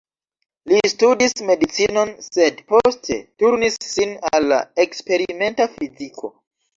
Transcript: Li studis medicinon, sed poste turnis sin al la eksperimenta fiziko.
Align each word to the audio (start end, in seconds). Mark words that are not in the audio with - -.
Li 0.69 0.77
studis 0.91 1.33
medicinon, 1.49 2.13
sed 2.27 2.63
poste 2.73 3.17
turnis 3.43 3.77
sin 3.89 4.15
al 4.31 4.49
la 4.53 4.57
eksperimenta 4.85 5.69
fiziko. 5.75 6.33